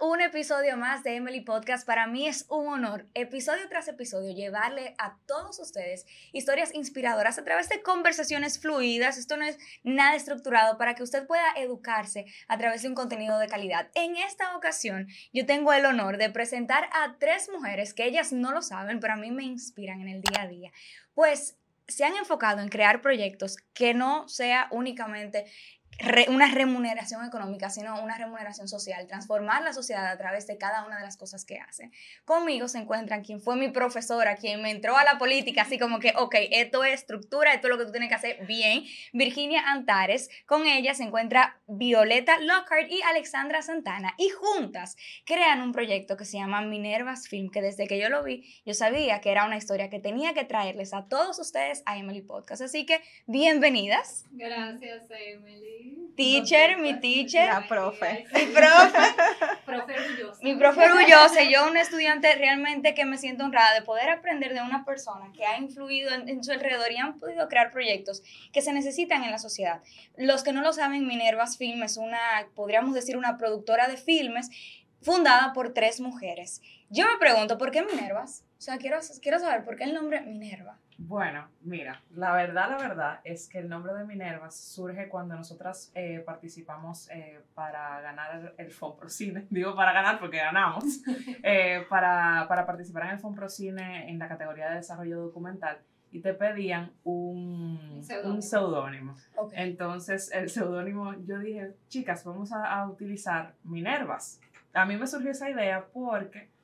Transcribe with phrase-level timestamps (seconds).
[0.00, 1.86] un episodio más de Emily Podcast.
[1.86, 7.44] Para mí es un honor, episodio tras episodio, llevarle a todos ustedes historias inspiradoras a
[7.44, 9.18] través de conversaciones fluidas.
[9.18, 13.38] Esto no es nada estructurado para que usted pueda educarse a través de un contenido
[13.38, 13.88] de calidad.
[13.94, 18.52] En esta ocasión, yo tengo el honor de presentar a tres mujeres que ellas no
[18.52, 20.72] lo saben, pero a mí me inspiran en el día a día.
[21.14, 21.56] Pues
[21.88, 25.46] se han enfocado en crear proyectos que no sea únicamente
[26.28, 30.98] una remuneración económica, sino una remuneración social, transformar la sociedad a través de cada una
[30.98, 31.92] de las cosas que hacen.
[32.24, 35.98] Conmigo se encuentran quien fue mi profesora, quien me entró a la política, así como
[35.98, 38.84] que, ok, esto es estructura, esto es lo que tú tienes que hacer bien.
[39.12, 45.72] Virginia Antares, con ella se encuentra Violeta Lockhart y Alexandra Santana, y juntas crean un
[45.72, 49.30] proyecto que se llama Minervas Film, que desde que yo lo vi, yo sabía que
[49.30, 52.62] era una historia que tenía que traerles a todos ustedes a Emily Podcast.
[52.62, 54.26] Así que, bienvenidas.
[54.30, 55.85] Gracias, Emily.
[56.16, 57.46] Teacher, mi teacher.
[57.46, 58.24] La profe.
[58.32, 58.98] Mi profe.
[59.66, 60.40] profe orgullosa.
[60.42, 61.42] Mi profe orgullosa.
[61.50, 65.44] Yo, una estudiante realmente que me siento honrada de poder aprender de una persona que
[65.44, 69.38] ha influido en, su alrededor y han podido crear proyectos que se necesitan en la
[69.38, 69.82] sociedad.
[70.16, 72.18] Los que no lo saben, Minervas Film es una,
[72.54, 74.48] podríamos decir, una productora de filmes
[75.02, 76.62] fundada por tres mujeres.
[76.88, 78.44] Yo me pregunto, ¿por qué Minervas?
[78.58, 80.78] O sea, quiero, quiero saber por qué el nombre Minerva.
[80.98, 85.90] Bueno, mira, la verdad, la verdad es que el nombre de Minerva surge cuando nosotras
[85.94, 90.84] eh, participamos eh, para ganar el Fonprocine, digo para ganar porque ganamos,
[91.42, 95.78] eh, para, para, participar en el Fonprocine en la categoría de desarrollo documental
[96.12, 99.16] y te pedían un, un seudónimo.
[99.52, 104.40] Entonces, el seudónimo, yo dije, chicas, vamos a, a utilizar Minervas.
[104.72, 106.55] A mí me surgió esa idea porque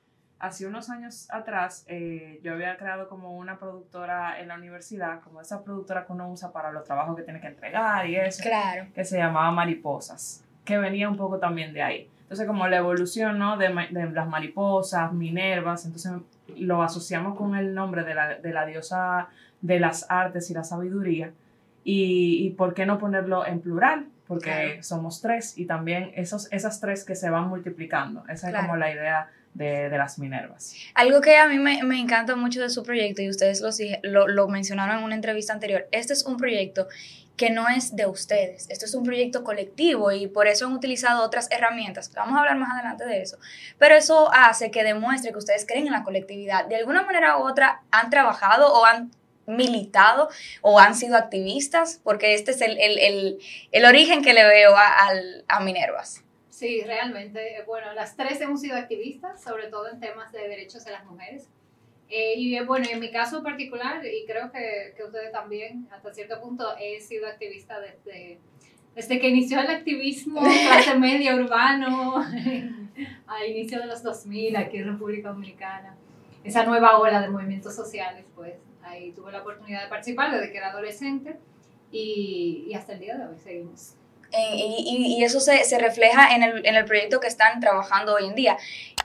[0.43, 5.41] hace unos años atrás eh, yo había creado como una productora en la universidad, como
[5.41, 8.87] esa productora que uno usa para los trabajos que tiene que entregar y eso, claro.
[8.93, 12.11] que se llamaba Mariposas, que venía un poco también de ahí.
[12.23, 13.57] Entonces como la evolución ¿no?
[13.57, 16.13] de, de las mariposas, Minervas, entonces
[16.57, 19.29] lo asociamos con el nombre de la, de la diosa
[19.61, 21.31] de las artes y la sabiduría.
[21.85, 26.81] Y, y, por qué no ponerlo en plural, porque somos tres y también esos, esas
[26.81, 28.25] tres que se van multiplicando.
[28.29, 30.75] Esa es como la idea de, las Minervas.
[30.95, 33.63] Algo que a mí me, me, encanta mucho de su proyecto, y ustedes
[34.03, 36.89] lo, lo, mencionaron en una entrevista anterior, este es un proyecto
[37.37, 38.69] que no es de ustedes.
[38.71, 42.13] Esto es un proyecto colectivo y por eso han utilizado otras herramientas.
[42.15, 43.39] Vamos a hablar más adelante de eso.
[43.79, 46.67] Pero eso hace que demuestre que ustedes creen en la colectividad.
[46.67, 49.11] De alguna manera u otra han trabajado o han
[49.47, 50.29] militado
[50.61, 53.39] o han sido activistas, porque este es el, el, el,
[53.73, 55.11] el origen que le veo a,
[55.49, 56.23] a Minervas.
[56.63, 57.41] Sí, realmente.
[57.67, 61.49] Bueno, las tres hemos sido activistas, sobre todo en temas de derechos de las mujeres.
[62.09, 66.41] Eh, y bueno, en mi caso particular, y creo que, que, ustedes también, hasta cierto
[66.41, 68.39] punto, he sido activista desde,
[68.95, 72.19] desde que inició el activismo clase media urbano,
[73.27, 75.97] a inicio de los 2000 aquí en República Dominicana.
[76.45, 80.59] Esa nueva ola de movimientos sociales, pues ahí tuve la oportunidad de participar desde que
[80.59, 81.41] era adolescente
[81.91, 83.97] y, y hasta el día de hoy seguimos
[84.33, 88.27] y, y, eso se, se refleja en el, en el, proyecto que están trabajando hoy
[88.27, 88.57] en día.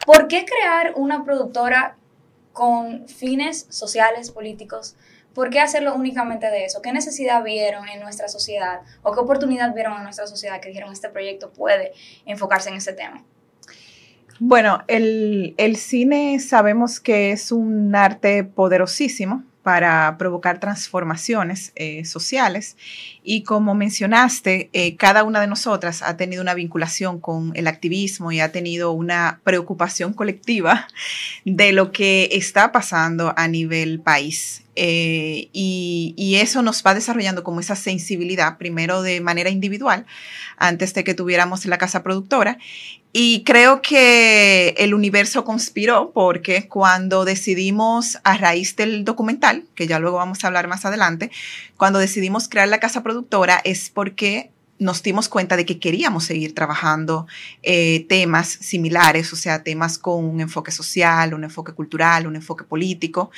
[0.06, 1.98] ¿Por qué crear una productora
[2.54, 4.96] con fines sociales, políticos?
[5.34, 6.82] ¿Por qué hacerlo únicamente de eso?
[6.82, 10.92] ¿Qué necesidad vieron en nuestra sociedad o qué oportunidad vieron en nuestra sociedad que dijeron
[10.92, 11.92] este proyecto puede
[12.26, 13.24] enfocarse en ese tema?
[14.40, 22.78] Bueno, el, el cine sabemos que es un arte poderosísimo para provocar transformaciones eh, sociales.
[23.22, 28.32] Y como mencionaste, eh, cada una de nosotras ha tenido una vinculación con el activismo
[28.32, 30.88] y ha tenido una preocupación colectiva
[31.44, 34.64] de lo que está pasando a nivel país.
[34.78, 40.06] Eh, y, y, eso nos va desarrollando como esa sensibilidad, primero de manera individual,
[40.56, 42.58] antes de que tuviéramos la casa productora,
[43.14, 50.00] y creo que el universo conspiró porque cuando decidimos, a raíz del documental, que ya
[50.00, 51.32] luego vamos a hablar más adelante,
[51.78, 56.54] cuando decidimos crear la casa productora es porque nos dimos cuenta de que queríamos seguir
[56.54, 57.26] trabajando
[57.64, 62.64] eh, temas similares, o sea, temas con un enfoque social, un enfoque cultural, un enfoque
[62.64, 63.32] político,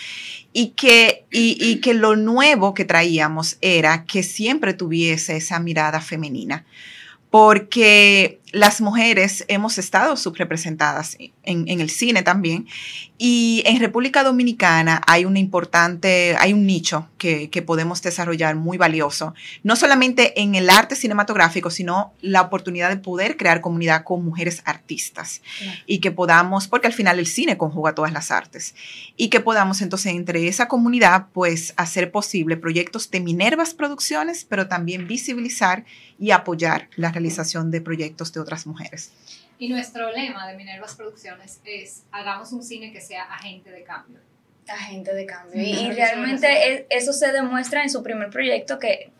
[0.52, 6.02] y que, y, y que lo nuevo que traíamos era que siempre tuviese esa mirada
[6.02, 6.66] femenina
[7.30, 12.68] porque las mujeres hemos estado subrepresentadas en, en, el cine también.
[13.18, 18.78] Y en República Dominicana hay un importante, hay un nicho que, que, podemos desarrollar muy
[18.78, 24.24] valioso, no solamente en el arte cinematográfico, sino la oportunidad de poder crear comunidad con
[24.24, 25.42] mujeres artistas
[25.86, 28.74] y que podamos, porque al final el cine conjuga todas las artes,
[29.18, 34.68] y que podamos entonces entre esa comunidad pues hacer posible proyectos de Minervas Producciones, pero
[34.68, 35.84] también visibilizar
[36.20, 39.12] y apoyar la realización de proyectos de otras mujeres.
[39.58, 44.20] Y nuestro lema de Minervas Producciones es hagamos un cine que sea agente de cambio.
[44.68, 45.62] Agente de cambio.
[45.62, 49.12] Y, realmente eso se demuestra en su primer proyecto que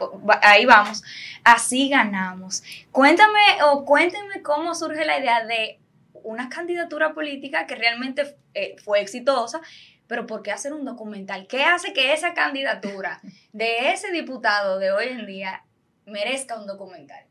[0.42, 1.04] ahí vamos,
[1.44, 2.64] así ganamos.
[2.92, 5.80] Cuéntame o cuéntenme cómo surge la idea de
[6.24, 9.62] una candidatura política que realmente eh, fue exitosa,
[10.08, 11.48] pero ¿por qué hacer un documental?
[11.48, 13.20] ¿Qué hace que esa candidatura
[13.52, 15.64] de ese diputado de hoy en día
[16.06, 17.26] merezca un documental?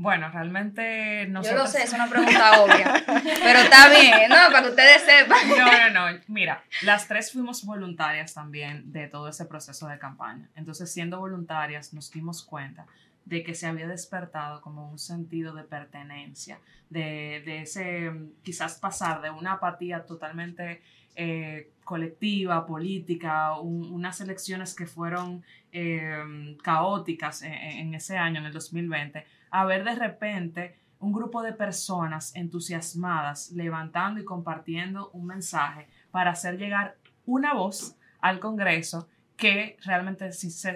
[0.00, 4.36] Bueno, realmente no Yo lo sé, es una pregunta obvia, pero está bien, ¿no?
[4.52, 5.48] Para que ustedes sepan.
[5.48, 6.20] No, no, no.
[6.28, 10.48] Mira, las tres fuimos voluntarias también de todo ese proceso de campaña.
[10.54, 12.86] Entonces, siendo voluntarias, nos dimos cuenta
[13.24, 16.60] de que se había despertado como un sentido de pertenencia,
[16.90, 18.12] de, de ese
[18.44, 20.80] quizás pasar de una apatía totalmente
[21.16, 25.42] eh, colectiva, política, unas elecciones que fueron
[25.72, 31.52] eh, caóticas en, en, ese año, en el 2020, a de repente un grupo de
[31.52, 39.76] personas entusiasmadas levantando y compartiendo un mensaje para hacer llegar una voz al Congreso que
[39.84, 40.30] realmente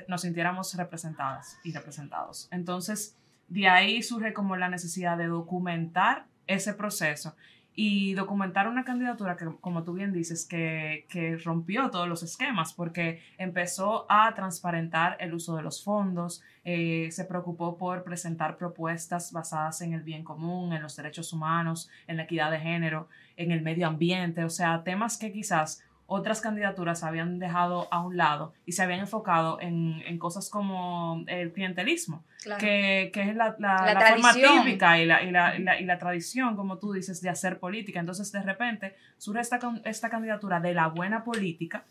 [0.06, 2.48] nos sintiéramos representadas y representados.
[2.52, 3.16] Entonces,
[3.48, 7.34] de ahí surge como la necesidad de documentar ese proceso
[7.74, 12.74] y documentar una candidatura que, como tú bien dices, que, que, rompió todos los esquemas
[12.74, 19.32] porque empezó a transparentar el uso de los fondos, eh, se preocupó por presentar propuestas
[19.32, 23.50] basadas en el bien común, en los derechos humanos, en la equidad de género, en
[23.50, 28.52] el medio ambiente, o sea, temas que quizás otras candidaturas habían dejado a un lado
[28.66, 32.24] y se habían enfocado en, en cosas como el clientelismo,
[32.58, 36.56] que, que, es la, la, la, forma típica y la, y, la, y la, tradición,
[36.56, 38.00] como tú dices, de hacer política.
[38.00, 41.84] Entonces, de repente, surge esta, esta candidatura de la buena política,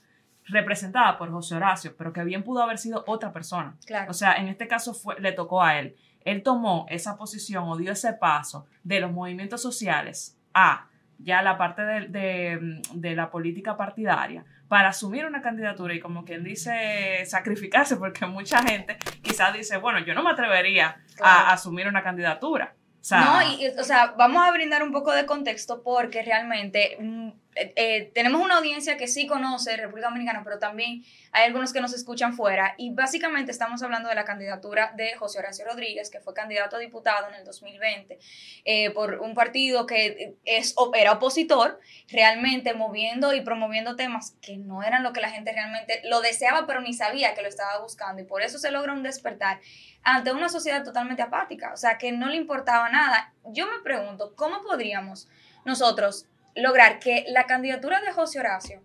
[0.45, 3.75] representada por José Horacio, pero que bien pudo haber sido otra persona.
[4.07, 5.95] O sea, en este caso fue, le tocó a él.
[6.25, 10.87] Él tomó esa posición o dio ese paso de los movimientos sociales a
[11.23, 16.43] ya la parte de, de, la política partidaria para asumir una candidatura y como quien
[16.43, 22.03] dice sacrificarse, porque mucha gente quizás dice, bueno, yo no me atrevería a asumir una
[22.03, 22.75] candidatura.
[23.11, 27.73] no, y, o sea, vamos a brindar un poco de contexto porque realmente mm, eh,
[27.75, 31.03] eh, tenemos una audiencia que sí conoce República Dominicana, pero también
[31.33, 32.75] hay algunos que nos escuchan fuera.
[32.77, 36.79] Y básicamente estamos hablando de la candidatura de José Horacio Rodríguez, que fue candidato a
[36.79, 38.19] diputado en el 2020
[38.63, 44.81] eh, por un partido que es, era opositor, realmente moviendo y promoviendo temas que no
[44.83, 48.21] eran lo que la gente realmente lo deseaba, pero ni sabía que lo estaba buscando.
[48.21, 49.59] Y por eso se logra un despertar
[50.03, 53.33] ante una sociedad totalmente apática, o sea, que no le importaba nada.
[53.45, 55.27] Yo me pregunto, ¿cómo podríamos
[55.65, 58.83] nosotros lograr que la candidatura de José Horacio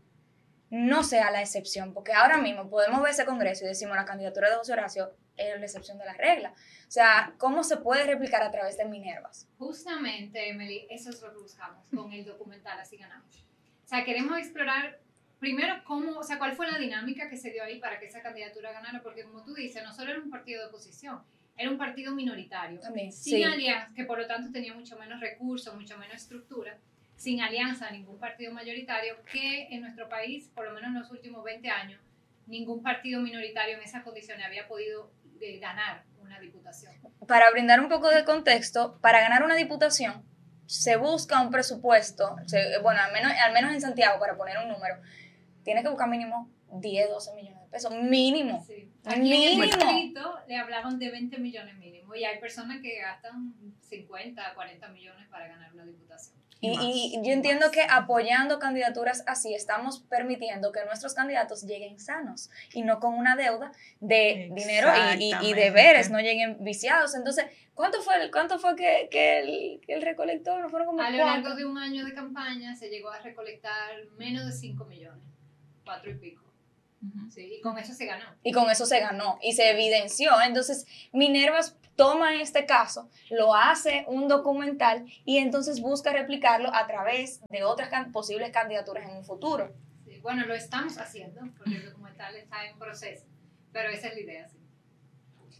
[0.70, 4.50] no sea la excepción, porque ahora mismo podemos ver ese congreso y decimos la candidatura
[4.50, 6.50] de José Horacio es la excepción de la regla.
[6.50, 9.48] O sea, ¿cómo se puede replicar a través de Minervas?
[9.58, 13.44] Justamente, Emily, eso es lo que buscamos con el documental Así Ganamos.
[13.84, 14.98] O sea, queremos explorar
[15.38, 18.22] primero cómo, o sea, cuál fue la dinámica que se dio ahí para que esa
[18.22, 21.22] candidatura ganara, porque como tú dices, no solo era un partido de oposición,
[21.56, 25.74] era un partido minoritario, También, sin alianza, que por lo tanto tenía mucho menos recursos,
[25.74, 26.78] mucho menos estructura
[27.16, 31.10] sin alianza a ningún partido mayoritario, que en nuestro país, por lo menos en los
[31.10, 32.00] últimos 20 años,
[32.46, 35.10] ningún partido minoritario en esas condiciones había podido
[35.41, 36.94] eh, ganar una diputación.
[37.26, 40.24] Para brindar un poco de contexto, para ganar una diputación
[40.67, 42.36] se busca un presupuesto,
[42.82, 44.96] bueno, al menos, al menos en Santiago, para poner un número,
[45.62, 48.64] tiene que buscar mínimo 10, 12 millones de pesos, mínimo.
[48.67, 48.91] Sí.
[49.19, 49.62] mínimo.
[49.62, 50.14] En
[50.48, 55.46] le hablaban de 20 millones mínimo y hay personas que gastan 50, 40 millones para
[55.46, 56.45] ganar una diputación.
[56.60, 62.82] Y, yo entiendo que apoyando candidaturas así estamos permitiendo que nuestros candidatos lleguen sanos y
[62.82, 67.15] no con una deuda de dinero y, y, deberes, no lleguen viciados.
[67.15, 70.60] Entonces, ¿cuánto fue, cuánto fue que, que, el, que el recolector?
[70.60, 74.06] ¿No fueron como a lo largo de un año de campaña se llegó a recolectar
[74.17, 75.25] menos de 5 millones,
[75.84, 76.43] cuatro y pico.
[77.31, 78.25] Sí, y con eso se ganó.
[78.43, 80.31] Y con eso se ganó y se evidenció.
[80.43, 87.41] Entonces, Minervas toma este caso, lo hace un documental y entonces busca replicarlo a través
[87.48, 89.74] de otras posibles candidaturas en un futuro.
[90.22, 93.26] bueno, lo estamos haciendo porque el documental está en proceso,
[93.72, 94.48] pero esa es la idea.
[94.48, 94.58] Sí.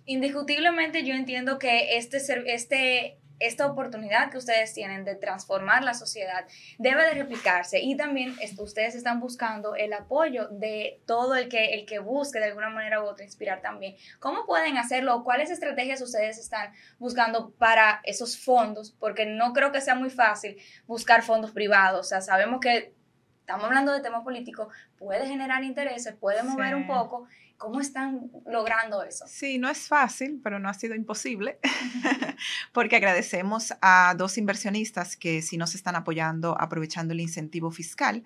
[0.05, 2.19] Indiscutiblemente yo entiendo que este,
[2.53, 6.47] este esta oportunidad que ustedes tienen de transformar la sociedad
[6.79, 11.87] debe de replicarse y también ustedes están buscando el apoyo de todo el que, el
[11.87, 13.95] que busque de alguna manera u otra inspirar también.
[14.21, 15.23] ¿Cómo pueden hacerlo?
[15.25, 18.93] ¿Cuáles estrategias ustedes están buscando para esos fondos?
[18.99, 22.01] Porque no creo que sea muy fácil buscar fondos privados.
[22.07, 22.95] O sea, sabemos que
[23.41, 26.75] estamos hablando de tema político, puede generar intereses, puede mover Sí.
[26.75, 27.29] un poco.
[27.59, 29.25] ¿Cómo están logrando eso?
[29.27, 31.59] Sí, no es fácil, pero no ha sido imposible,
[32.73, 38.25] porque agradecemos a dos inversionistas que sí nos están apoyando aprovechando el incentivo fiscal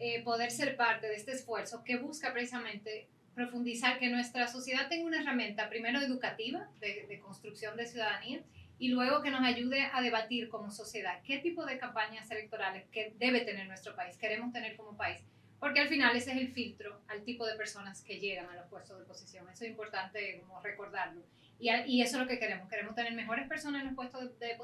[0.01, 5.05] eh, poder ser parte de este esfuerzo que busca precisamente profundizar que nuestra sociedad tenga
[5.05, 8.41] una herramienta, primero educativa, de, de construcción de ciudadanía,
[8.77, 13.13] y luego que nos ayude a debatir como sociedad qué tipo de campañas electorales que
[13.17, 15.19] debe tener nuestro país, queremos tener como país,
[15.59, 18.67] porque al final ese es el filtro al tipo de personas que llegan a los
[18.67, 19.47] puestos de posición.
[19.49, 21.21] Eso es importante como recordarlo.
[21.59, 22.67] Y, a- y eso es lo que queremos.
[22.67, 24.57] Queremos tener mejores personas en los puestos de, de.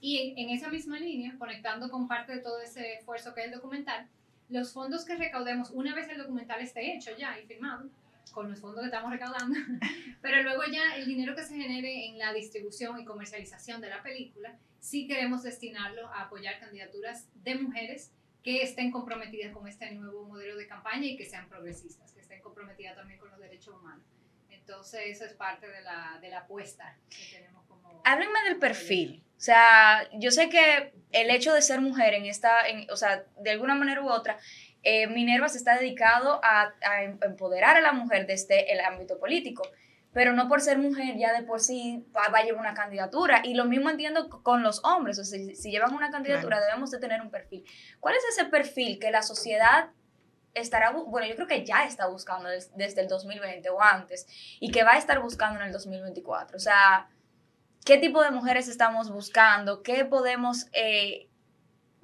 [0.00, 3.46] Y en, en esa misma línea, conectando con parte de todo ese esfuerzo que es
[3.46, 4.08] el documental,
[4.48, 7.88] los fondos que recaudemos, una vez el documental esté hecho ya y firmado,
[8.32, 9.58] con los fondos que estamos recaudando,
[10.22, 14.02] pero luego ya el dinero que se genere en la distribución y comercialización de la
[14.02, 18.12] película, sí queremos destinarlo a apoyar candidaturas de mujeres
[18.42, 22.40] que estén comprometidas con este nuevo modelo de campaña y que sean progresistas, que estén
[22.40, 24.04] comprometidas también con los derechos humanos.
[24.50, 27.55] Entonces, eso es parte de la, de la apuesta que tenemos.
[28.04, 29.24] Háblenme del perfil.
[29.36, 33.24] O sea, yo sé que el hecho de ser mujer en esta, en- o sea,
[33.38, 34.38] de alguna manera u otra,
[34.82, 39.18] eh, Minerva se está dedicado a, a em- empoderar a la mujer desde el ámbito
[39.18, 39.62] político,
[40.12, 43.40] pero no por ser mujer ya de por sí va, va a llevar una candidatura.
[43.44, 46.90] Y lo mismo entiendo con los hombres, o sea, si, si llevan una candidatura debemos
[46.90, 47.64] de tener un perfil.
[48.00, 49.90] ¿Cuál es ese perfil que la sociedad
[50.54, 54.26] estará, bu- bueno, yo creo que ya está buscando des- desde el 2020 o antes,
[54.60, 56.56] y que va a estar buscando en el 2024?
[56.56, 57.08] O sea,
[57.86, 59.82] ¿qué tipo de mujeres estamos buscando?
[59.82, 60.66] ¿Qué podemos...?
[60.72, 61.28] eh,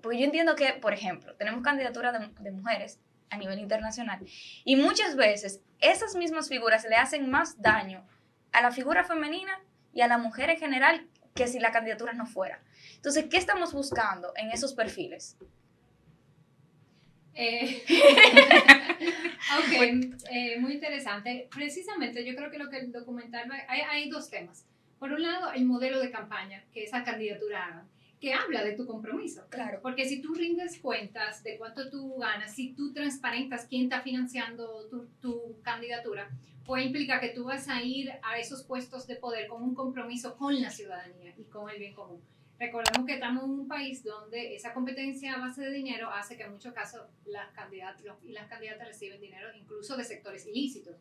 [0.00, 2.98] porque yo entiendo que, por ejemplo, tenemos candidaturas de, de mujeres
[3.30, 4.20] a nivel internacional
[4.64, 8.04] y muchas veces esas mismas figuras le hacen más daño
[8.52, 9.60] a la figura femenina
[9.92, 12.62] y a la mujer en general que si la candidatura no fuera.
[12.96, 15.36] Entonces, ¿qué estamos buscando en esos perfiles?
[17.34, 17.82] Eh,
[19.58, 19.72] ok,
[20.30, 21.48] eh, muy interesante.
[21.54, 24.66] Precisamente yo creo que lo que el documental hay, hay dos temas.
[25.02, 27.87] Por un lado, el modelo de campaña que esa candidatura haga,
[28.21, 29.44] que habla de tu compromiso.
[29.49, 29.80] Claro.
[29.82, 34.87] Porque si tú rindes cuentas de cuánto tú ganas, si tú transparentas quién está financiando
[34.88, 36.30] tu, tu candidatura,
[36.64, 40.37] pues implica que tú vas a ir a esos puestos de poder con un compromiso
[40.37, 42.23] con la ciudadanía y con el bien común.
[42.61, 46.44] Recordemos que estamos en un país donde esa competencia a base de dinero hace que
[46.44, 50.94] en muchos casos las candidatas y las candidatas reciben dinero incluso de sectores ilícitos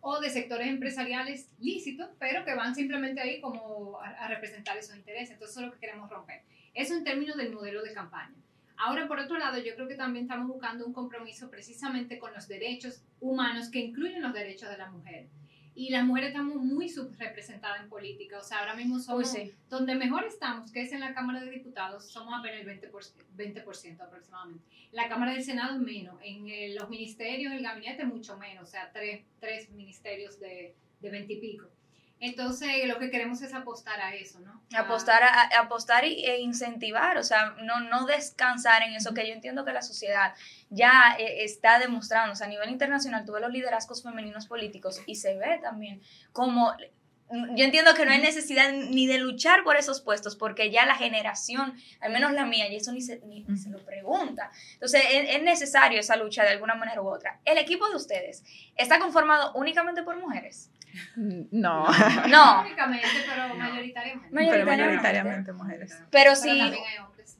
[0.00, 4.96] o de sectores empresariales lícitos, pero que van simplemente ahí como a, a representar esos
[4.96, 5.32] intereses.
[5.32, 6.42] Entonces eso es lo que queremos romper.
[6.74, 8.34] Eso en términos del modelo de campaña.
[8.76, 12.46] Ahora, por otro lado, yo creo que también estamos buscando un compromiso precisamente con los
[12.46, 15.26] derechos humanos que incluyen los derechos de la mujer.
[15.74, 18.38] Y las mujeres estamos muy subrepresentadas en política.
[18.38, 19.52] O sea, ahora mismo somos sí.
[19.68, 24.00] donde mejor estamos, que es en la Cámara de Diputados, somos apenas el 20%, 20%
[24.00, 24.64] aproximadamente.
[24.92, 26.18] La Cámara del Senado menos.
[26.22, 28.64] En eh, los ministerios, el gabinete mucho menos.
[28.64, 31.68] O sea, tres, tres ministerios de, de 20 y pico.
[32.20, 34.60] Entonces, lo que queremos es apostar a eso, ¿no?
[34.74, 39.14] A- apostar, a, a- apostar y- e incentivar, o sea, no, no descansar en eso
[39.14, 40.34] que yo entiendo que la sociedad
[40.70, 45.14] ya eh, está demostrando, o sea, a nivel internacional tuve los liderazgos femeninos políticos y
[45.14, 46.00] se ve también
[46.32, 46.74] como,
[47.30, 50.96] yo entiendo que no hay necesidad ni de luchar por esos puestos porque ya la
[50.96, 55.02] generación, al menos la mía, y eso ni se, ni, ni se lo pregunta, entonces
[55.12, 57.38] es, es necesario esa lucha de alguna manera u otra.
[57.44, 58.42] ¿El equipo de ustedes
[58.76, 60.70] está conformado únicamente por mujeres?
[61.16, 61.86] No,
[62.28, 64.28] No, Únicamente, pero mayoritariamente.
[64.30, 64.76] pero Mayoritariamente.
[64.86, 65.98] mayoritariamente mujeres.
[66.10, 66.72] pero sí,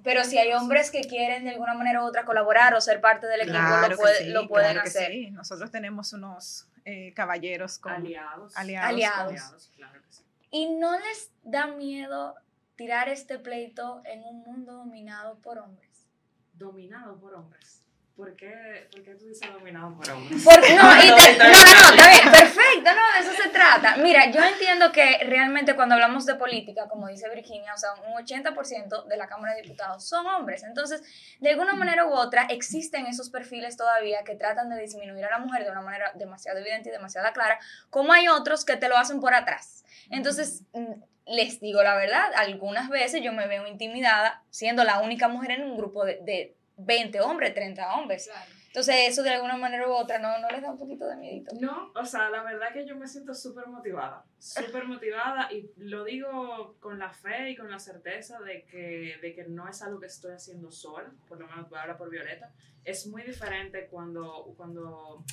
[0.03, 3.27] pero si hay hombres que quieren de alguna manera u otra colaborar o ser parte
[3.27, 5.11] del equipo, Claro lo, puede- sí, lo pueden claro que hacer.
[5.13, 5.31] sí.
[5.31, 8.57] Nosotros tenemos unos eh, caballeros con Aliados.
[8.57, 8.89] aliados.
[8.89, 9.17] Aliados.
[9.19, 10.23] con- Aliados, claro que sí.
[10.51, 12.37] ¿Y no les da miedo
[12.77, 16.07] tirar este pleito en un mundo dominado por hombres?
[16.55, 17.83] Dominado por hombres.
[18.19, 20.45] ¿Por qué, por qué tú dices dominado por hombres?
[20.45, 20.65] No, y
[21.23, 23.97] te- no, no, está bien, perfecto, no, de eso se trata.
[23.99, 28.15] Mira, yo entiendo que realmente cuando hablamos de política, como dice Virginia, o sea, un
[28.15, 30.65] 80% de la Cámara de Diputados son hombres.
[30.65, 31.01] Entonces,
[31.39, 35.39] de alguna manera u otra, existen esos perfiles todavía que tratan de disminuir a la
[35.39, 38.97] mujer de una manera demasiado evidente y demasiado clara, como hay otros que te lo
[38.99, 39.85] hacen por atrás.
[40.11, 40.95] Entonces, mm,
[41.27, 45.63] les digo la verdad, algunas veces yo me veo intimidada siendo la única mujer en
[45.63, 48.27] un grupo de, de 20 hombres, 30 hombres.
[48.27, 48.51] Claro.
[48.69, 51.53] Entonces, eso de alguna manera u otra no, no les da un poquito de miedito.
[51.59, 56.05] No, o sea, la verdad que yo me siento súper motivada, súper motivada y lo
[56.05, 59.99] digo con la fe y con la certeza de que, de que no es algo
[59.99, 62.53] que estoy haciendo sola, por lo menos voy a hablar por Violeta.
[62.85, 65.25] Es muy diferente cuando, cuando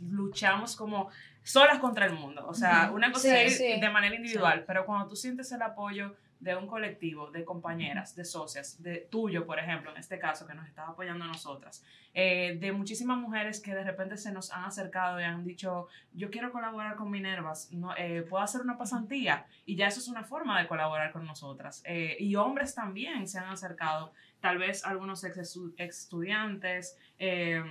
[0.00, 1.10] luchamos como
[1.42, 2.46] solas contra el mundo.
[2.48, 3.80] O sea, una cosa Sí, es sí.
[3.80, 8.24] de manera individual, pero cuando tú sientes el apoyo de un colectivo, de compañeras, de
[8.24, 12.56] socias, de tuyo, por ejemplo, en este caso, que nos está apoyando a nosotras, eh,
[12.58, 16.50] de muchísimas mujeres que de repente se nos han acercado y han dicho, yo quiero
[16.50, 20.60] colaborar con Minervas, no, eh, puedo hacer una pasantía, y ya eso es una forma
[20.60, 21.82] de colaborar con nosotras.
[21.84, 27.62] Eh, y hombres también se han acercado, tal vez algunos ex, estu- estudiantes, eh,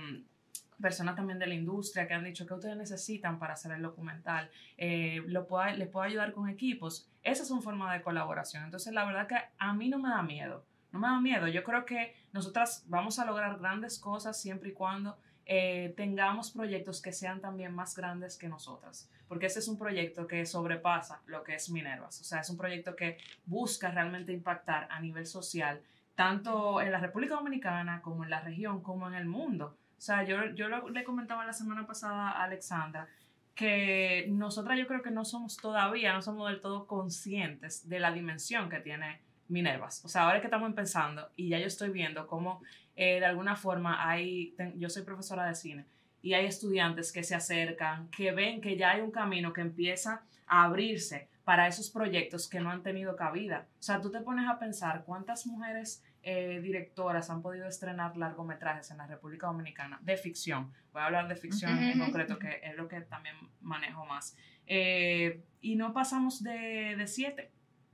[0.80, 4.50] personas también de la industria que han dicho que ustedes necesitan para hacer el documental,
[4.76, 7.08] eh, lo puedo, les puedo ayudar con equipos.
[7.22, 8.64] Esa es una forma de colaboración.
[8.64, 11.48] Entonces, la verdad que a mí no me da miedo, no me da miedo.
[11.48, 15.16] Yo creo que nosotras vamos a lograr grandes cosas siempre y cuando
[15.52, 20.28] eh, tengamos proyectos que sean también más grandes que nosotras, porque ese es un proyecto
[20.28, 24.86] que sobrepasa lo que es Minervas, o sea, es un proyecto que busca realmente impactar
[24.92, 25.82] a nivel social,
[26.14, 29.76] tanto en la República Dominicana como en la región, como en el mundo.
[30.00, 33.06] O sea, yo, yo le comentaba la semana pasada a Alexandra
[33.54, 38.10] que nosotras yo creo que no somos todavía, no somos del todo conscientes de la
[38.10, 40.02] dimensión que tiene Minervas.
[40.02, 42.62] O sea, ahora que estamos empezando y ya yo estoy viendo cómo
[42.96, 45.84] eh, de alguna forma hay, yo soy profesora de cine
[46.22, 50.22] y hay estudiantes que se acercan, que ven que ya hay un camino que empieza
[50.46, 53.66] a abrirse para esos proyectos que no han tenido cabida.
[53.78, 58.90] O sea, tú te pones a pensar cuántas mujeres eh, directoras han podido estrenar largometrajes
[58.90, 60.72] en la República Dominicana de ficción.
[60.92, 64.36] Voy a hablar de ficción en concreto, que es lo que también manejo más.
[64.66, 67.50] Eh, y no pasamos de, de siete,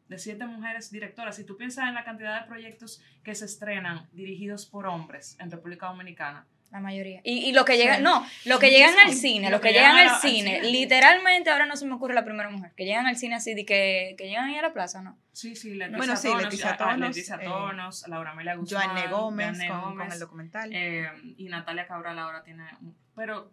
[0.08, 1.36] de siete mujeres directoras.
[1.36, 5.50] Si tú piensas en la cantidad de proyectos que se estrenan dirigidos por hombres en
[5.50, 7.20] República Dominicana, La mayoría.
[7.24, 8.02] Y, y lo que llegan, Sí.
[8.02, 10.62] no, lo que llegan al cine, Y lo que llegan al cine, cine.
[10.70, 13.64] literalmente ahora no se me ocurre la primera mujer, que llegan al cine así de
[13.64, 15.18] que, que llegan ahí a la plaza, ¿no?
[15.32, 18.54] Sí, sí, Leticia Bueno, sí, Tonos, Leticia a- a Tonos, Leticia eh, Tonos, Laura Amelia
[18.56, 20.70] Guzmán, Joanne Gómez, Joanne con, con Gómez, el documental.
[20.74, 21.08] eh,
[21.38, 23.50] y Natalia Cabral ahora tiene, un- pero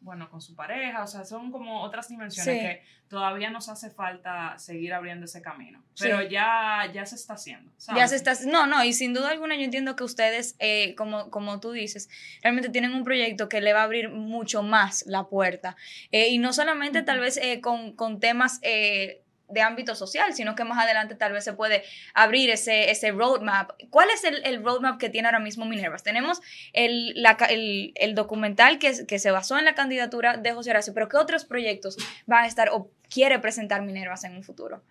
[0.00, 2.60] bueno, con su pareja, o sea, son como otras dimensiones Sí.
[2.60, 6.04] que todavía nos hace falta seguir abriendo ese camino, Sí.
[6.04, 7.72] pero ya, ya se está haciendo.
[7.76, 8.00] ¿sabes?
[8.00, 11.30] Ya se está, no, no, y sin duda alguna yo entiendo que ustedes, eh, como,
[11.30, 12.08] como tú dices,
[12.42, 15.76] realmente tienen un proyecto que le va a abrir mucho más la puerta.
[16.12, 20.54] Eh, y no solamente tal vez eh, con, con temas eh, de ámbito social, sino
[20.54, 23.70] que más adelante tal vez se puede abrir ese, ese roadmap.
[23.90, 26.02] ¿Cuál es el, el roadmap que tiene ahora mismo Minervas?
[26.02, 26.40] Tenemos
[26.72, 30.94] el, la el, el documental que, que se basó en la candidatura de José Horacio,
[30.94, 34.82] pero ¿qué otros proyectos van a estar o quiere presentar Minervas en un futuro?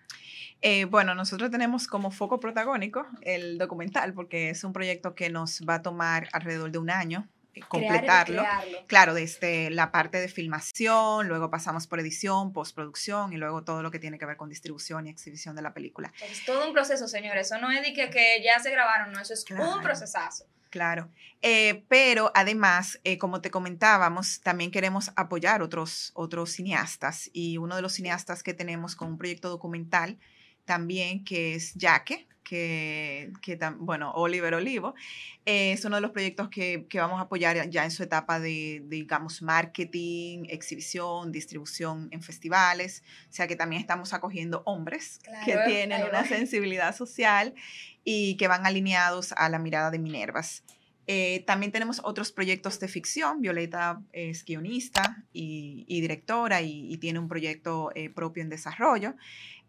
[0.62, 5.60] Eh, bueno, nosotros tenemos como foco protagónico el documental, porque es un proyecto que nos
[5.68, 7.28] va a tomar alrededor de un año
[7.68, 8.44] completarlo.
[8.86, 13.90] Claro, desde la parte de filmación, luego pasamos por edición, postproducción y luego todo lo
[13.90, 16.12] que tiene que ver con distribución y exhibición de la película.
[16.22, 17.46] Es todo un proceso, señores.
[17.50, 19.76] Eso no es de que, que ya se grabaron, no, eso es Claro.
[19.76, 20.44] un procesazo.
[20.70, 21.08] Claro,
[21.42, 27.76] Eh, pero además, eh, como te comentábamos, también queremos apoyar otros, otros cineastas y uno
[27.76, 30.18] de los cineastas que tenemos con un proyecto documental
[30.64, 34.94] también que es Yaque, que, que bueno, Oliver Olivo,
[35.44, 38.38] eh, es uno de los proyectos que, que vamos a apoyar ya en su etapa
[38.38, 45.18] de, de, digamos, marketing, exhibición, distribución en festivales, o sea que también estamos acogiendo hombres
[45.44, 47.54] que tienen una sensibilidad social
[48.04, 50.62] y que van alineados a la mirada de Minervas.
[51.08, 53.40] Eh, también tenemos otros proyectos de ficción.
[53.40, 59.14] Violeta es guionista y, y directora y, y tiene un proyecto eh, propio en desarrollo,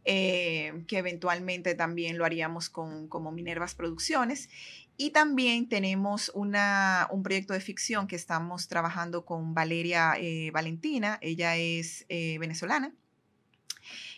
[0.10, 4.50] eh, que eventualmente también lo haríamos con como Minervas Producciones.
[4.96, 11.20] Y también tenemos una, un proyecto de ficción que estamos trabajando con Valeria eh, Valentina.
[11.22, 12.94] Ella es eh, venezolana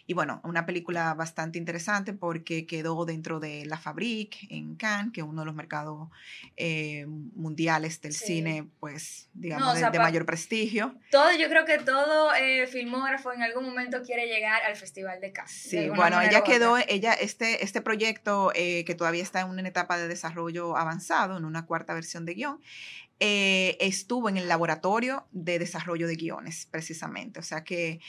[0.10, 5.22] y bueno, una película bastante interesante porque quedó dentro de La Fabrique en Cannes, que
[5.22, 6.10] es uno de los mercados
[6.58, 10.96] eh, mundiales del cine, pues, digamos, de, mayor prestigio.
[11.12, 15.32] Todo, yo creo que todo eh, filmógrafo en algún momento quiere llegar al Festival de
[15.32, 15.52] Cannes.
[15.52, 20.00] Sí, bueno, ella quedó, ella, este, este proyecto eh, que todavía está en una etapa
[20.00, 22.60] de desarrollo avanzado, en una cuarta versión de guion,
[23.20, 27.40] eh, estuvo en el laboratorio de desarrollo de guiones, precisamente.
[27.40, 28.00] O sea que,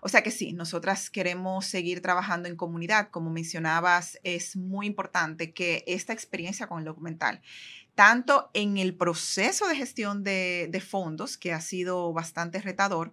[0.00, 3.10] o sea que sí, nosotras queremos seguir trabajando en comunidad.
[3.10, 7.40] Como mencionabas, es muy importante que esta experiencia con el documental,
[7.96, 13.12] tanto en el proceso de gestión de, fondos, que ha sido bastante retador,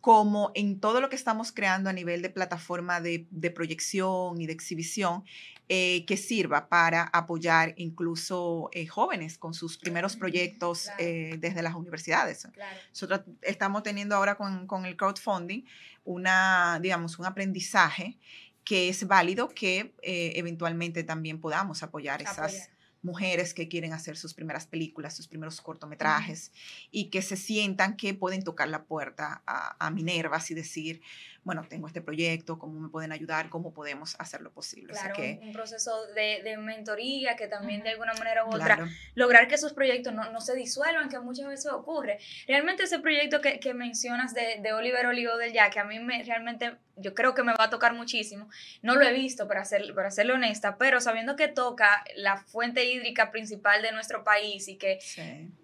[0.00, 4.52] como en todo lo que estamos creando a nivel de plataforma de proyección y de
[4.52, 5.24] exhibición,
[5.68, 11.74] eh, que sirva para apoyar incluso eh, jóvenes con sus primeros proyectos eh, desde las
[11.74, 12.46] universidades.
[12.90, 15.64] Nosotros estamos teniendo ahora con, con, el crowdfunding
[16.04, 18.16] una, digamos, un aprendizaje
[18.62, 22.70] que es válido que eventualmente también podamos apoyar esas
[23.02, 26.52] mujeres que quieren hacer sus primeras películas, sus primeros cortometrajes
[26.92, 31.02] y que se sientan que pueden tocar la puerta a, a Minervas y decir,
[31.46, 34.92] bueno, tengo este proyecto, cómo me pueden ayudar, cómo podemos hacerlo posible.
[34.92, 39.54] Claro, un, proceso de, de, mentoría que también de alguna manera u otra lograr que
[39.54, 42.18] esos proyectos no, no, se disuelvan, que muchas veces ocurre.
[42.48, 46.00] Realmente ese proyecto que, que mencionas de, de, Oliver Olivo del Ya, que a mí
[46.00, 48.50] me, realmente yo creo que me va a tocar muchísimo,
[48.82, 52.84] no lo he visto para, ser, para serle honesta, pero sabiendo que toca la fuente
[52.86, 54.98] hídrica principal de nuestro país y que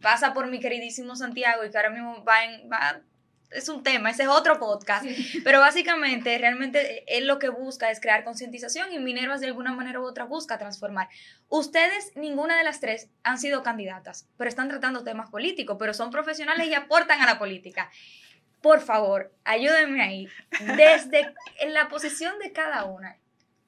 [0.01, 2.71] pasa por mi queridísimo Santiago y que ahora mismo va en...
[2.71, 3.03] Va,
[3.55, 5.05] es un tema, ese es otro podcast,
[5.45, 10.01] pero básicamente realmente él lo que busca es crear concientización y Minervas de alguna manera
[10.01, 11.09] u otra busca transformar.
[11.49, 16.11] Ustedes, ninguna de las tres, han sido candidatas, pero están tratando temas políticos, pero son
[16.11, 17.91] profesionales y aportan a la política.
[18.61, 20.29] Por favor, ayúdenme ahí.
[20.77, 23.17] Desde en la posición de cada una,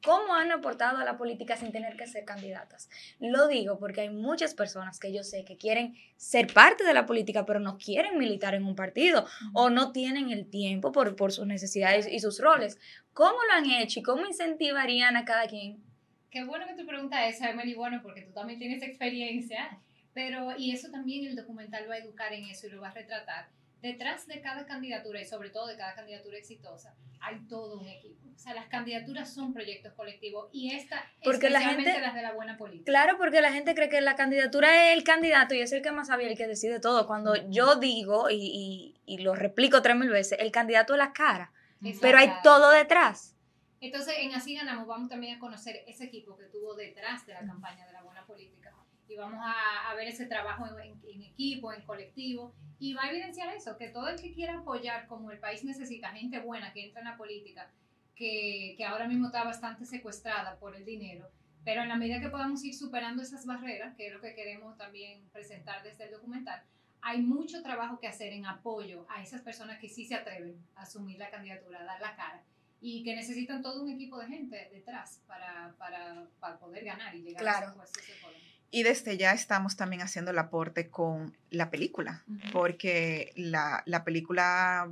[0.04, 2.90] cómo han aportado a la política sin tener que ser candidatas.
[3.18, 7.06] Lo digo porque hay muchas personas que yo sé que quieren ser parte de la
[7.06, 11.32] política, pero no quieren militar en un partido o no tienen el tiempo por, por
[11.32, 12.78] sus necesidades y sus roles.
[13.14, 15.82] ¿Cómo lo han hecho y cómo incentivarían a cada quien?
[16.30, 19.78] Qué bueno que tu pregunta esa, Emily, bueno, porque tú también tienes experiencia,
[20.12, 22.94] pero y eso también el documental va a educar en eso y lo va a
[22.94, 23.48] retratar
[23.84, 28.26] detrás de cada candidatura y sobre todo de cada candidatura exitosa hay todo un equipo.
[28.34, 32.22] O sea, las candidaturas son proyectos colectivos y esta porque especialmente la gente, las de
[32.22, 32.90] la buena política.
[32.90, 35.92] Claro, porque la gente cree que la candidatura es el candidato y es el que
[35.92, 37.06] más sabe y el que decide todo.
[37.06, 41.12] Cuando yo digo, y, y, y, lo replico tres mil veces, el candidato es la
[41.12, 41.52] cara,
[42.00, 43.36] pero hay todo detrás.
[43.80, 47.44] Entonces, en Así Ganamos vamos también a conocer ese equipo que tuvo detrás de la
[47.44, 48.63] campaña de la buena política
[49.08, 53.10] y vamos a, a ver ese trabajo en, en, equipo, en colectivo, y va a
[53.10, 56.84] evidenciar eso, que todo el que quiera apoyar, como el país necesita gente buena que
[56.84, 57.70] entra en la política,
[58.14, 61.28] que, que ahora mismo está bastante secuestrada por el dinero,
[61.64, 64.76] pero en la medida que podamos ir superando esas barreras, que es lo que queremos
[64.76, 66.62] también presentar desde el documental,
[67.00, 70.82] hay mucho trabajo que hacer en apoyo a esas personas que sí se atreven a
[70.82, 72.42] asumir la candidatura, a dar la cara
[72.80, 77.22] y que necesitan todo un equipo de gente detrás para, para, para poder ganar y
[77.22, 77.68] llegar claro.
[77.68, 78.53] a puestos de poder.
[78.74, 82.52] Y desde ya estamos también haciendo el aporte con la película, uh -huh.
[82.52, 84.90] porque la, la, película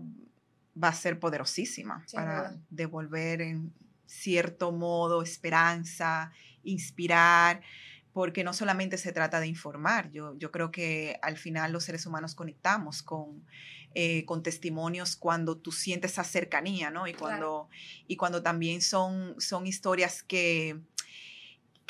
[0.81, 2.57] va a ser poderosísima sí, para verdad.
[2.71, 3.73] devolver en
[4.07, 6.31] cierto modo esperanza,
[6.63, 7.61] inspirar,
[8.13, 12.07] porque no solamente se trata de informar, yo, yo creo que al final los seres
[12.07, 13.45] humanos conectamos con,
[13.95, 17.09] eh, con testimonios cuando tú sientes esa cercanía, ¿no?
[17.09, 17.69] Y cuando, claro.
[18.07, 20.79] y cuando también son, son historias que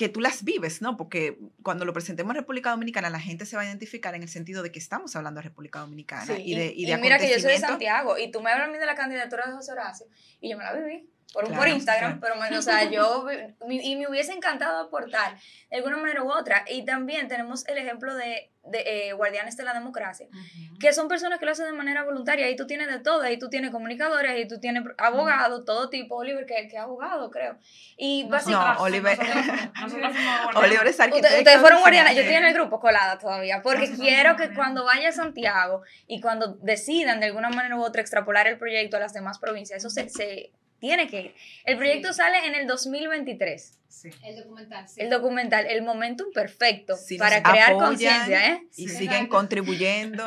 [0.02, 0.96] que tú las vives, ¿no?
[0.96, 4.28] Porque cuando lo presentemos en República Dominicana, la gente se va a identificar en el
[4.28, 7.20] sentido de que estamos hablando de República Dominicana sí, y de, y, y de mira
[7.20, 9.52] que yo soy de Santiago y tú me hablas a mí de la candidatura de
[9.52, 10.06] José Horacio
[10.40, 12.36] y yo me la viví por, claro, por Instagram, claro.
[12.40, 13.26] pero o sea, yo,
[13.68, 15.36] y me hubiese encantado aportar
[15.70, 16.64] de alguna manera u otra.
[16.68, 20.78] Y también tenemos el ejemplo de, de eh, Guardianes de la Democracia, uh -huh.
[20.78, 22.46] que son personas que lo hacen de manera voluntaria.
[22.46, 25.66] Ahí tú tienes de todo, ahí tú tienes comunicadores, ahí tú tienes abogados, uh -huh.
[25.66, 26.16] todo tipo.
[26.16, 27.58] Oliver, que, que es abogado, creo.
[27.96, 28.78] Y básicamente.
[28.78, 29.18] No, Oliver.
[30.54, 31.26] Oliver es arquitecto.
[31.26, 34.84] Ustedes, ustedes fueron guardianes, yo estoy en el grupo colada todavía, porque quiero que cuando
[34.84, 39.00] vaya a Santiago y cuando decidan de alguna manera u otra extrapolar el proyecto a
[39.00, 41.34] las demás provincias, eso se, se tiene que ir.
[41.64, 42.14] El proyecto sí.
[42.14, 43.78] sale en el 2023.
[43.86, 44.10] Sí.
[44.24, 45.00] El documental, sí.
[45.00, 48.66] El documental, el momentum perfecto si para crear conciencia, ¿eh?
[48.74, 48.96] Y sí.
[48.96, 50.24] siguen contribuyendo,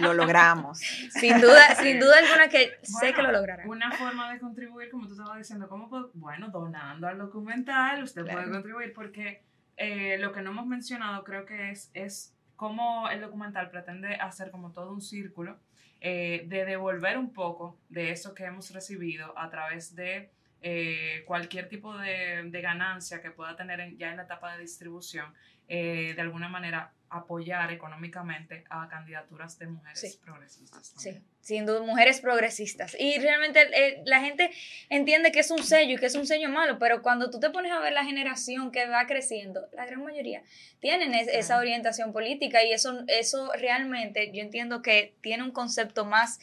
[0.00, 0.78] lo logramos.
[1.10, 3.68] Sin duda, sin duda alguna que bueno, sé que lo lograrán.
[3.68, 8.40] Una forma de contribuir, como tú estabas diciendo, ¿cómo bueno, donando al documental, usted claro.
[8.40, 9.44] puede contribuir porque
[9.76, 14.50] eh, lo que no hemos mencionado creo que es, es cómo el documental pretende hacer
[14.50, 15.58] como todo un círculo
[16.00, 21.68] eh, de devolver un poco de eso que hemos recibido a través de eh, cualquier
[21.68, 25.32] tipo de, de, ganancia que pueda tener ya en la etapa de distribución,
[25.68, 30.94] eh, de alguna manera apoyar económicamente a candidaturas de mujeres progresistas.
[30.96, 32.96] Sí, sin duda, mujeres progresistas.
[32.98, 34.50] Y realmente eh, la gente
[34.88, 37.50] entiende que es un sello y que es un sello malo, pero cuando tú te
[37.50, 40.42] pones a ver la generación que va creciendo, la gran mayoría
[40.80, 46.40] tienen esa orientación política y eso, eso realmente yo entiendo que tiene un concepto más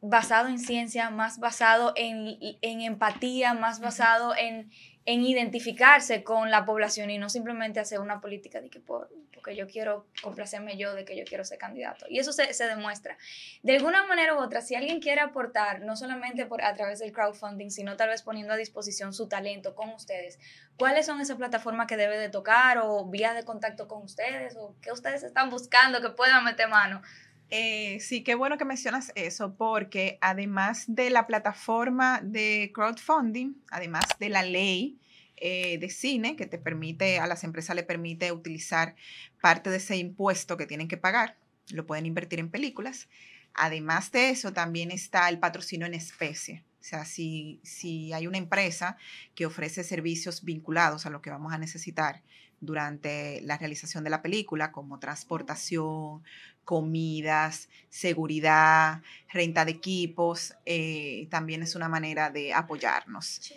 [0.00, 4.70] basado en ciencia, más basado en, en empatía, más basado en
[5.06, 9.54] en identificarse con la población y no simplemente hacer una política de que por, porque
[9.54, 12.06] yo quiero complacerme yo, de que yo quiero ser candidato.
[12.08, 13.18] Y eso se, se, demuestra.
[13.62, 17.12] De alguna manera u otra, si alguien quiere aportar, no solamente por, a través del
[17.12, 20.38] crowdfunding, sino tal vez poniendo a disposición su talento con ustedes,
[20.78, 24.74] ¿cuáles son esas plataformas que debe de tocar o vías de contacto con ustedes o
[24.80, 27.02] qué ustedes están buscando que puedan meter mano?
[27.50, 34.04] Eh, sí, qué bueno que mencionas eso, porque además de la plataforma de crowdfunding, además
[34.18, 34.98] de la ley
[35.36, 38.96] eh, de cine que te permite, a las empresas le permite utilizar
[39.40, 41.36] parte de ese impuesto que tienen que pagar,
[41.70, 43.08] lo pueden invertir en películas.
[43.54, 46.64] Además de eso, también está el patrocinio en especie.
[46.80, 48.98] O sea, si, si hay una empresa
[49.34, 52.22] que ofrece servicios vinculados a lo que vamos a necesitar
[52.64, 56.22] durante la realización de la película, como transportación,
[56.64, 63.52] comidas, seguridad, renta de equipos, eh, también es una manera de apoyarnos.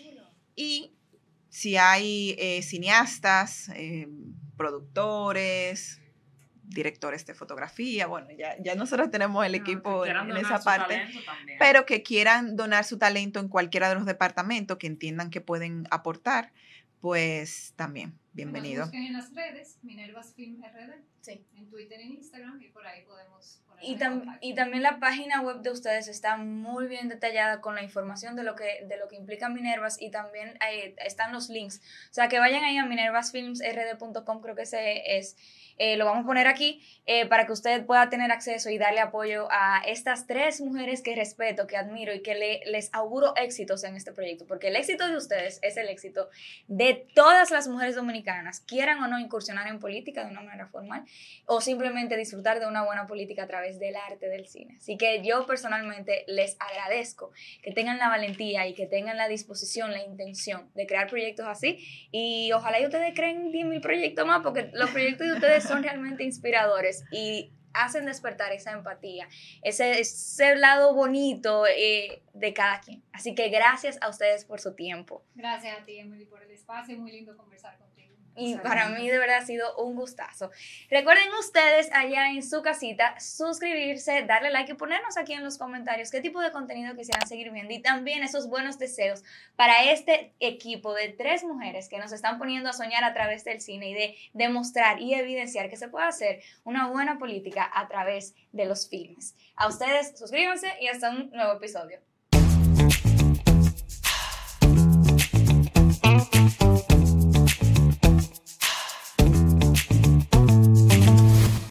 [0.56, 0.92] Y
[1.50, 4.08] si hay eh, cineastas, eh,
[4.58, 6.02] productores,
[6.64, 11.02] directores de fotografía, bueno, ya, ya nosotros tenemos el equipo en, esa parte,
[11.60, 15.88] pero que quieran donar su talento en cualquiera de los departamentos, que entiendan que pueden
[15.92, 16.52] aportar,
[17.00, 18.86] pues también, bienvenido.
[19.82, 20.62] Minervas Film
[21.28, 21.46] sí.
[21.56, 23.62] en Twitter, en Instagram, y por ahí podemos...
[23.80, 23.96] Y,
[24.42, 28.42] y, también la página web de ustedes está muy bien detallada con la información de
[28.42, 31.80] lo que, de lo que implica Minervas y también ahí están los links.
[32.10, 35.38] O sea, que vayan ahí a minervasfilmsrd.com, creo que ese es
[35.80, 39.00] eh, lo vamos a poner aquí eh, para que usted pueda tener acceso y darle
[39.00, 43.84] apoyo a estas tres mujeres que respeto, que admiro y que le, les auguro éxitos
[43.84, 46.30] en este proyecto, porque el éxito de ustedes es el éxito
[46.68, 51.06] de todas las mujeres dominicanas, quieran o no incursionar en política de una manera formal
[51.46, 54.76] o simplemente disfrutar de una buena política a través del arte del cine.
[54.78, 59.92] Así que yo personalmente les agradezco que tengan la valentía y que tengan la disposición,
[59.92, 61.80] la intención de crear proyectos así
[62.12, 66.24] y ojalá y ustedes creen 10.000 proyectos más, porque los proyectos de ustedes son realmente
[66.24, 69.28] inspiradores y hacen despertar esa empatía,
[69.62, 73.04] ese, ese lado bonito eh, de cada quien.
[73.14, 75.24] Así que gracias a ustedes por su tiempo.
[75.36, 76.98] Gracias a ti, Emily, por el espacio.
[76.98, 77.97] Muy lindo conversar contigo.
[78.38, 80.52] Y para mí de verdad ha sido un gustazo.
[80.90, 86.12] Recuerden ustedes allá en su casita suscribirse, darle like y ponernos aquí en los comentarios
[86.12, 89.24] qué tipo de contenido quisieran seguir viendo y también esos buenos deseos
[89.56, 93.60] para este equipo de tres mujeres que nos están poniendo a soñar a través del
[93.60, 98.36] cine y de demostrar y evidenciar que se puede hacer una buena política a través
[98.52, 99.36] de los filmes.
[99.56, 102.07] A ustedes suscríbanse y hasta un nuevo episodio.